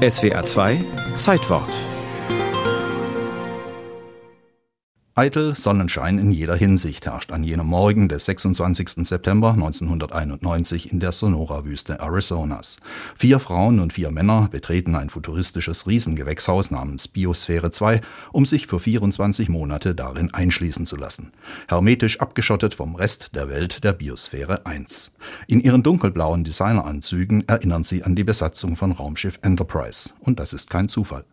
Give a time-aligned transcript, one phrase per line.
[0.00, 0.78] SWR 2
[1.16, 1.68] Zeitwort
[5.16, 9.08] Eitel Sonnenschein in jeder Hinsicht herrscht an jenem Morgen des 26.
[9.08, 12.76] September 1991 in der Sonora-Wüste Arizonas.
[13.16, 18.00] Vier Frauen und vier Männer betreten ein futuristisches Riesengewächshaus namens Biosphäre 2,
[18.30, 21.32] um sich für 24 Monate darin einschließen zu lassen.
[21.66, 25.12] Hermetisch abgeschottet vom Rest der Welt der Biosphäre 1.
[25.48, 30.10] In ihren dunkelblauen Designeranzügen erinnern sie an die Besatzung von Raumschiff Enterprise.
[30.20, 31.24] Und das ist kein Zufall.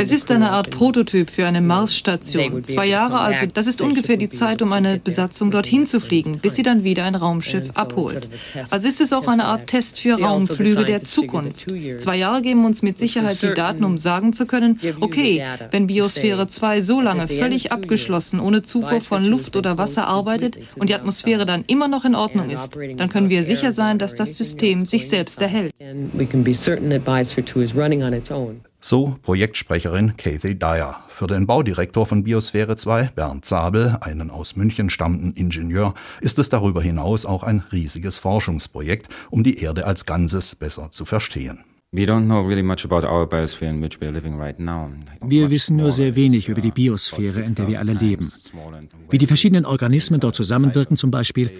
[0.00, 2.64] Es ist eine Art Prototyp für eine Marsstation.
[2.64, 6.56] Zwei Jahre also, das ist ungefähr die Zeit, um eine Besatzung dorthin zu fliegen, bis
[6.56, 8.28] sie dann wieder ein Raumschiff abholt.
[8.70, 11.66] Also ist es auch eine Art Test für also Raumflüge der Zukunft.
[11.98, 16.48] Zwei Jahre geben uns mit Sicherheit die Daten, um sagen zu können, okay, wenn Biosphäre
[16.48, 21.46] 2 so lange völlig abgeschlossen, ohne Zufuhr von Luft oder Wasser arbeitet und die Atmosphäre
[21.46, 25.08] dann immer noch in Ordnung ist, dann können wir sicher sein, dass das System sich
[25.08, 25.72] selbst erhält
[27.76, 28.62] running on its own.
[28.80, 30.96] So Projektsprecherin Kathy Dyer.
[31.08, 36.48] Für den Baudirektor von Biosphäre 2, Bernd Zabel, einen aus München stammenden Ingenieur, ist es
[36.48, 41.64] darüber hinaus auch ein riesiges Forschungsprojekt, um die Erde als Ganzes besser zu verstehen.
[41.92, 42.08] Wir
[45.50, 48.30] wissen nur sehr wenig über die Biosphäre, in der wir alle leben.
[49.08, 51.50] Wie die verschiedenen Organismen dort zusammenwirken zum Beispiel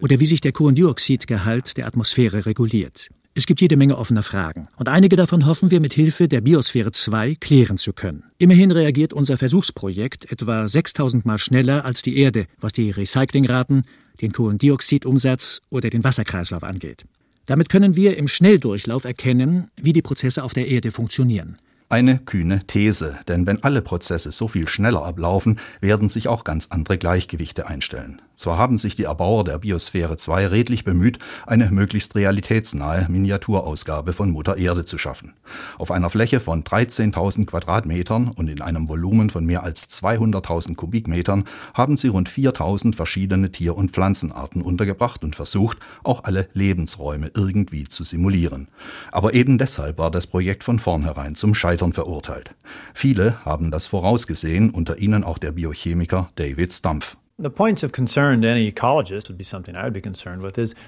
[0.00, 3.08] oder wie sich der Kohlendioxidgehalt der Atmosphäre reguliert.
[3.38, 6.90] Es gibt jede Menge offener Fragen und einige davon hoffen wir mit Hilfe der Biosphäre
[6.90, 8.24] 2 klären zu können.
[8.38, 13.84] Immerhin reagiert unser Versuchsprojekt etwa 6000 Mal schneller als die Erde, was die Recyclingraten,
[14.22, 17.04] den Kohlendioxidumsatz oder den Wasserkreislauf angeht.
[17.44, 21.58] Damit können wir im Schnelldurchlauf erkennen, wie die Prozesse auf der Erde funktionieren.
[21.88, 26.66] Eine kühne These, denn wenn alle Prozesse so viel schneller ablaufen, werden sich auch ganz
[26.70, 28.20] andere Gleichgewichte einstellen.
[28.34, 34.30] Zwar haben sich die Erbauer der Biosphäre 2 redlich bemüht, eine möglichst realitätsnahe Miniaturausgabe von
[34.30, 35.32] Mutter Erde zu schaffen.
[35.78, 41.44] Auf einer Fläche von 13.000 Quadratmetern und in einem Volumen von mehr als 200.000 Kubikmetern
[41.72, 47.84] haben sie rund 4.000 verschiedene Tier- und Pflanzenarten untergebracht und versucht, auch alle Lebensräume irgendwie
[47.84, 48.68] zu simulieren.
[49.12, 52.54] Aber eben deshalb war das Projekt von vornherein zum Scheitern verurteilt.
[52.94, 57.18] Viele haben das vorausgesehen, unter ihnen auch der Biochemiker David Stumpf.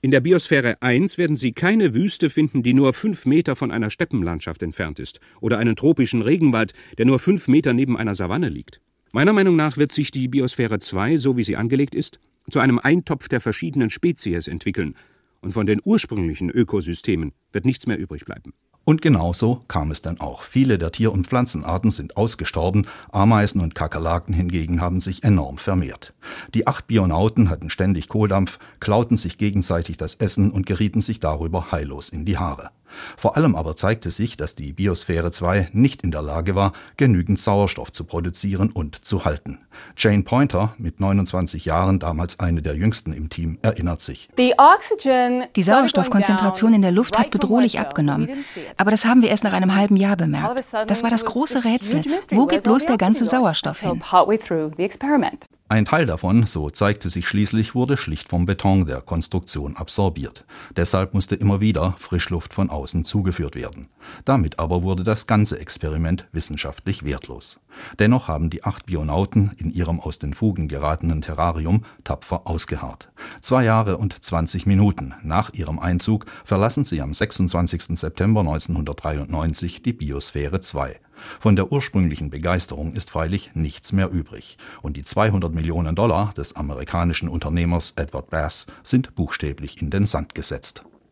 [0.00, 3.90] In der Biosphäre 1 werden Sie keine Wüste finden, die nur fünf Meter von einer
[3.90, 8.80] Steppenlandschaft entfernt ist, oder einen tropischen Regenwald, der nur fünf Meter neben einer Savanne liegt.
[9.12, 12.18] Meiner Meinung nach wird sich die Biosphäre 2, so wie sie angelegt ist,
[12.50, 14.96] zu einem Eintopf der verschiedenen Spezies entwickeln,
[15.42, 18.54] und von den ursprünglichen Ökosystemen wird nichts mehr übrig bleiben.
[18.84, 20.42] Und genauso kam es dann auch.
[20.42, 26.14] Viele der Tier- und Pflanzenarten sind ausgestorben, Ameisen und Kakerlaken hingegen haben sich enorm vermehrt.
[26.54, 31.70] Die acht Bionauten hatten ständig Kohldampf, klauten sich gegenseitig das Essen und gerieten sich darüber
[31.70, 32.70] heillos in die Haare.
[33.16, 37.38] Vor allem aber zeigte sich, dass die Biosphäre 2 nicht in der Lage war, genügend
[37.38, 39.58] Sauerstoff zu produzieren und zu halten.
[39.96, 44.28] Jane Pointer, mit 29 Jahren damals eine der jüngsten im Team, erinnert sich.
[44.36, 48.28] Die Sauerstoffkonzentration in der Luft hat bedrohlich abgenommen.
[48.76, 50.64] Aber das haben wir erst nach einem halben Jahr bemerkt.
[50.86, 52.02] Das war das große Rätsel.
[52.30, 54.02] Wo geht bloß der ganze Sauerstoff hin?
[55.72, 60.44] Ein Teil davon, so zeigte sich schließlich, wurde schlicht vom Beton der Konstruktion absorbiert.
[60.76, 63.88] Deshalb musste immer wieder Frischluft von außen zugeführt werden.
[64.26, 67.58] Damit aber wurde das ganze Experiment wissenschaftlich wertlos.
[67.98, 73.10] Dennoch haben die acht Bionauten in ihrem aus den Fugen geratenen Terrarium tapfer ausgeharrt.
[73.40, 77.98] Zwei Jahre und 20 Minuten nach ihrem Einzug verlassen sie am 26.
[77.98, 81.00] September 1993 die Biosphäre 2.
[81.40, 84.58] Von der ursprünglichen Begeisterung ist freilich nichts mehr übrig.
[84.82, 90.34] Und die 200 Millionen Dollar des amerikanischen Unternehmers Edward Bass sind buchstäblich in den Sand
[90.34, 90.84] gesetzt.